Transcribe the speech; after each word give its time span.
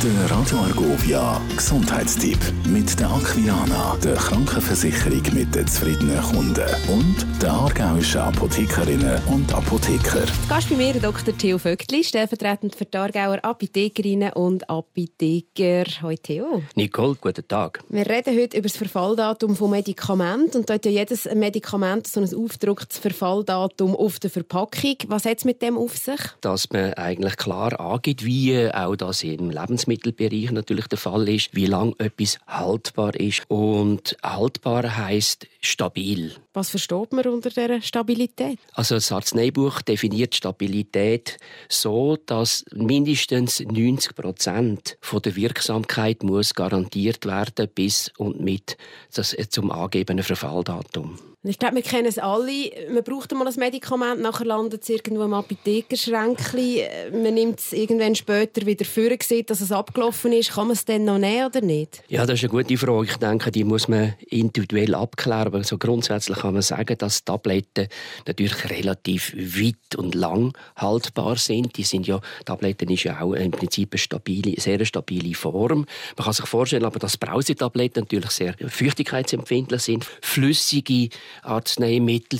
Der 0.00 0.30
Radio 0.30 0.58
Argovia 0.58 1.40
Gesundheitstipp 1.56 2.38
mit 2.68 3.00
der 3.00 3.10
Aquiana, 3.10 3.96
der 3.96 4.14
Krankenversicherung 4.14 5.22
mit 5.34 5.52
den 5.52 5.66
zufriedenen 5.66 6.22
Kunden 6.22 6.68
und 6.86 7.26
der 7.42 7.50
aargauischen 7.52 8.20
Apothekerinnen 8.20 9.20
und 9.26 9.52
Apotheker. 9.52 10.22
Gast 10.48 10.70
bei 10.70 10.76
mir 10.76 10.92
Dr. 10.94 11.36
Theo 11.36 11.58
Vögtli, 11.58 12.04
stellvertretend 12.04 12.76
für 12.76 12.84
die 12.84 12.96
Aargauer 12.96 13.44
Apothekerinnen 13.44 14.34
und 14.34 14.70
Apotheker. 14.70 15.84
Hallo 16.00 16.14
Theo. 16.22 16.62
Nicole, 16.76 17.16
guten 17.20 17.48
Tag. 17.48 17.80
Wir 17.88 18.08
reden 18.08 18.38
heute 18.38 18.56
über 18.56 18.68
das 18.68 18.76
Verfalldatum 18.76 19.56
von 19.56 19.70
Medikamenten 19.70 20.58
und 20.58 20.70
dort 20.70 20.84
ja 20.84 20.92
jedes 20.92 21.24
Medikament 21.34 22.06
so 22.06 22.20
ein 22.20 22.32
aufgedrucktes 22.32 22.98
Verfalldatum 22.98 23.96
auf 23.96 24.20
der 24.20 24.30
Verpackung. 24.30 24.96
Was 25.08 25.24
hat 25.24 25.38
es 25.38 25.44
mit 25.44 25.60
dem 25.60 25.76
auf 25.76 25.96
sich? 25.96 26.20
Dass 26.40 26.70
man 26.70 26.94
eigentlich 26.94 27.36
klar 27.36 27.80
angeht, 27.80 28.24
wie 28.24 28.72
auch 28.72 28.94
das 28.94 29.24
im 29.24 29.50
Lebensmittelbereich 29.88 30.50
natürlich 30.52 30.86
der 30.86 30.98
Fall 30.98 31.28
ist, 31.28 31.54
wie 31.54 31.66
lange 31.66 31.94
etwas 31.98 32.38
haltbar 32.46 33.14
ist. 33.14 33.42
Und 33.48 34.16
haltbar 34.22 34.96
heißt 34.96 35.46
stabil. 35.60 36.32
Was 36.54 36.70
versteht 36.70 37.12
man 37.12 37.26
unter 37.26 37.50
der 37.50 37.82
Stabilität? 37.82 38.58
Also 38.72 38.94
das 38.94 39.12
Arzneibuch 39.12 39.82
definiert 39.82 40.34
Stabilität 40.34 41.36
so, 41.68 42.16
dass 42.16 42.64
mindestens 42.72 43.60
90 43.60 44.14
Prozent 44.14 44.98
der 45.24 45.36
Wirksamkeit 45.36 46.22
muss 46.22 46.54
garantiert 46.54 47.26
werden 47.26 47.68
bis 47.74 48.10
und 48.16 48.40
mit 48.40 48.76
das 49.14 49.36
zum 49.50 49.70
angegebenen 49.70 50.24
Verfalldatum. 50.24 51.18
Ich 51.44 51.58
glaube, 51.58 51.76
wir 51.76 51.82
kennen 51.82 52.06
es 52.06 52.18
alle. 52.18 52.70
Man 52.92 53.04
braucht 53.04 53.30
einmal 53.30 53.46
ein 53.46 53.54
Medikament, 53.56 54.20
nachher 54.20 54.44
landet 54.44 54.82
es 54.82 54.88
irgendwo 54.88 55.22
im 55.22 55.34
Apothekerschränkchen. 55.34 57.22
Man 57.22 57.32
nimmt 57.34 57.60
es 57.60 57.72
irgendwann 57.72 58.16
später 58.16 58.66
wieder 58.66 58.84
vor, 58.84 59.10
sieht, 59.22 59.48
dass 59.48 59.60
es 59.60 59.70
abgelaufen 59.70 60.32
ist. 60.32 60.50
Kann 60.50 60.66
man 60.66 60.74
es 60.74 60.84
dann 60.84 61.04
noch 61.04 61.16
nehmen 61.16 61.46
oder 61.46 61.60
nicht? 61.60 62.02
Ja, 62.08 62.26
das 62.26 62.42
ist 62.42 62.50
eine 62.50 62.62
gute 62.62 62.76
Frage. 62.76 63.06
Ich 63.06 63.16
denke, 63.18 63.52
die 63.52 63.62
muss 63.62 63.86
man 63.86 64.14
individuell 64.28 64.96
abklären. 64.96 65.46
Aber 65.46 65.62
so 65.62 65.78
grundsätzlich 65.78 66.42
kann 66.48 66.54
man 66.54 66.62
sagen, 66.62 66.96
dass 66.96 67.24
Tabletten 67.24 67.88
natürlich 68.26 68.70
relativ 68.70 69.34
weit 69.36 69.96
und 69.96 70.14
lang 70.14 70.56
haltbar 70.76 71.36
sind. 71.36 71.76
Die 71.76 71.82
sind 71.82 72.06
ja, 72.06 72.20
Tabletten 72.46 72.88
ist 72.88 73.04
ja 73.04 73.20
auch 73.20 73.34
im 73.34 73.50
Prinzip 73.50 73.92
eine 73.92 73.98
stabile, 73.98 74.58
sehr 74.58 74.82
stabile 74.86 75.34
Form. 75.34 75.84
Man 76.16 76.24
kann 76.24 76.32
sich 76.32 76.46
vorstellen, 76.46 76.86
aber 76.86 76.98
dass 76.98 77.18
Brausetabletten 77.18 78.04
natürlich 78.04 78.30
sehr 78.30 78.54
feuchtigkeitsempfindlich 78.66 79.82
sind. 79.82 80.06
Flüssige 80.22 81.10
Arzneimittel, 81.42 82.38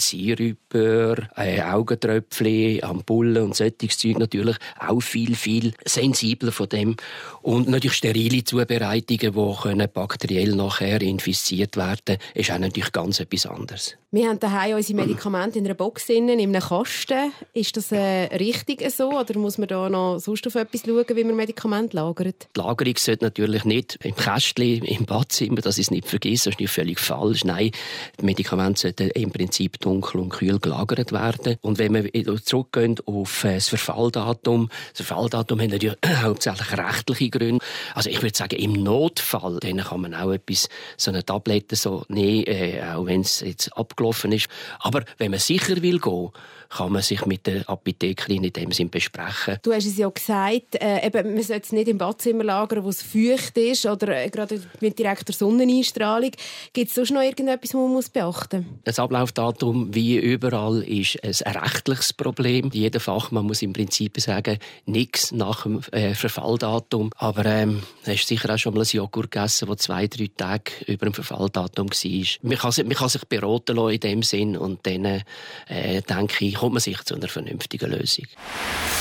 Siruper, 0.68 1.28
äh, 1.36 1.60
Augentröpfchen, 1.62 2.82
Ampullen 2.82 3.42
und 3.42 3.56
solches 3.56 3.98
Zeug 3.98 4.18
natürlich 4.18 4.56
auch 4.78 5.00
viel, 5.00 5.34
viel 5.34 5.72
sensibler 5.84 6.52
von 6.52 6.68
dem. 6.68 6.96
Und 7.42 7.68
natürlich 7.68 7.96
sterile 7.96 8.44
Zubereitungen, 8.44 9.32
die 9.32 9.62
können 9.62 9.88
bakteriell 9.92 10.54
nachher 10.54 11.00
infiziert 11.00 11.76
werden 11.76 12.18
ist 12.34 12.50
auch 12.50 12.58
natürlich 12.58 12.92
ganz 12.92 13.20
etwas 13.20 13.46
anderes. 13.46 13.96
Wir 14.10 14.28
haben 14.28 14.40
daheim 14.40 14.76
unsere 14.76 14.98
Medikamente 15.02 15.58
in 15.58 15.66
einer 15.66 15.74
Box, 15.74 16.08
in 16.08 16.30
einem 16.30 16.54
Kasten. 16.54 17.30
Ist 17.52 17.76
das 17.76 17.92
äh, 17.92 18.24
richtig 18.36 18.90
so 18.90 19.10
oder 19.10 19.38
muss 19.38 19.58
man 19.58 19.68
da 19.68 19.90
noch 19.90 20.18
sonst 20.18 20.46
auf 20.46 20.54
etwas 20.54 20.82
schauen, 20.86 21.04
wie 21.14 21.24
man 21.24 21.36
Medikamente 21.36 21.96
lagert? 21.96 22.48
Die 22.56 22.60
Lagerung 22.60 22.94
sollte 22.96 23.26
natürlich 23.26 23.66
nicht 23.66 23.98
im 24.02 24.16
Kästchen, 24.16 24.82
im 24.84 25.04
Badzimmer, 25.04 25.60
das 25.60 25.76
ist 25.76 25.90
nicht 25.90 26.08
vergessen, 26.08 26.44
das 26.46 26.54
ist 26.54 26.60
nicht 26.60 26.70
völlig 26.70 26.98
falsch. 26.98 27.44
Nein, 27.44 27.70
die 28.18 28.24
Medikamente 28.24 28.80
sollten 28.80 29.10
im 29.10 29.30
Prinzip 29.30 29.78
dunkel 29.78 30.22
und 30.22 30.30
kühl 30.30 30.57
gelagert 30.60 31.12
werden. 31.12 31.56
Und 31.60 31.78
wenn 31.78 31.94
wir 31.94 32.44
zurückgehen 32.44 32.96
auf 33.06 33.44
äh, 33.44 33.54
das 33.54 33.68
Verfalldatum, 33.68 34.68
das 34.92 35.06
Verfalldatum 35.06 35.60
hat 35.60 35.70
natürlich 35.70 35.98
hauptsächlich 36.22 36.78
rechtliche 36.78 37.30
Gründe. 37.30 37.64
Also 37.94 38.10
ich 38.10 38.22
würde 38.22 38.36
sagen, 38.36 38.56
im 38.56 38.72
Notfall 38.72 39.58
dann 39.60 39.78
kann 39.78 40.00
man 40.00 40.14
auch 40.14 40.32
etwas, 40.32 40.68
so 40.96 41.10
eine 41.10 41.24
Tablette 41.24 41.76
so 41.76 42.04
nehmen, 42.08 42.46
äh, 42.46 42.82
auch 42.94 43.06
wenn 43.06 43.22
es 43.22 43.40
jetzt 43.40 43.76
abgelaufen 43.76 44.32
ist. 44.32 44.48
Aber 44.80 45.04
wenn 45.18 45.30
man 45.30 45.40
sicher 45.40 45.82
will 45.82 45.98
gehen, 45.98 46.30
kann 46.68 46.92
man 46.92 47.02
sich 47.02 47.24
mit 47.24 47.46
der 47.46 47.68
Apothekerin 47.68 48.44
in 48.44 48.52
dem 48.52 48.72
Sinn 48.72 48.90
besprechen. 48.90 49.58
Du 49.62 49.72
hast 49.72 49.86
es 49.86 49.96
ja 49.96 50.08
gesagt, 50.08 50.74
äh, 50.80 51.06
eben, 51.06 51.34
man 51.34 51.42
sollte 51.42 51.62
es 51.64 51.72
nicht 51.72 51.88
im 51.88 51.98
Badzimmer 51.98 52.44
lagern, 52.44 52.84
wo 52.84 52.90
es 52.90 53.02
feucht 53.02 53.56
ist 53.56 53.86
oder 53.86 54.24
äh, 54.24 54.28
gerade 54.28 54.60
mit 54.80 54.98
direkter 54.98 55.32
Sonneneinstrahlung. 55.32 56.32
Gibt 56.72 56.88
es 56.88 56.94
sonst 56.94 57.10
noch 57.10 57.22
irgendetwas, 57.22 57.70
was 57.70 57.80
man 57.80 57.92
muss 57.92 58.10
beachten 58.10 58.66
muss? 58.68 58.80
Das 58.84 58.98
Ablaufdatum, 58.98 59.94
wie 59.94 60.18
überall, 60.48 60.82
ist 60.82 61.46
ein 61.46 61.56
rechtliches 61.56 62.12
Problem. 62.12 62.70
Jeder 62.72 63.00
Fachmann 63.00 63.46
muss 63.46 63.62
im 63.62 63.72
Prinzip 63.72 64.20
sagen, 64.20 64.58
nichts 64.86 65.32
nach 65.32 65.62
dem 65.62 65.80
äh, 65.92 66.14
Verfalldatum. 66.14 67.10
Aber 67.16 67.44
ähm, 67.44 67.82
hast 68.06 68.26
sicher 68.26 68.52
auch 68.52 68.58
schon 68.58 68.74
mal 68.74 68.80
ein 68.80 68.88
Joghurt 68.90 69.30
gegessen, 69.30 69.68
das 69.68 69.78
zwei, 69.78 70.06
drei 70.06 70.30
Tage 70.36 70.72
über 70.86 71.06
dem 71.06 71.14
Verfalldatum 71.14 71.88
war. 71.90 72.24
Man 72.42 72.58
kann, 72.58 72.86
man 72.86 72.96
kann 72.96 73.08
sich 73.08 73.24
beraten 73.26 73.76
lassen 73.76 73.94
in 73.94 74.00
dem 74.00 74.22
Sinn 74.22 74.56
und 74.56 74.86
dann 74.86 75.04
äh, 75.04 76.02
denke 76.02 76.44
ich, 76.44 76.54
kommt 76.54 76.74
man 76.74 76.80
sich 76.80 77.02
zu 77.04 77.14
einer 77.14 77.28
vernünftigen 77.28 77.90
Lösung. 77.90 78.26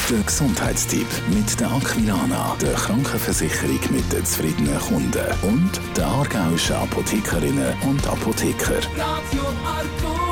Der 0.10 0.20
Gesundheitstipp 0.20 1.08
mit 1.30 1.60
der 1.60 1.72
Aquilana, 1.72 2.56
der 2.62 2.74
Krankenversicherung 2.74 3.80
mit 3.92 4.12
den 4.12 4.26
zufriedenen 4.26 4.80
Kunden 4.80 5.26
und 5.44 5.72
der 5.96 6.08
aargauischen 6.08 6.76
Apothekerinnen 6.76 7.74
und 7.82 8.08
Apotheker. 8.08 8.78
Radio 8.96 9.44
Arco. 9.66 10.28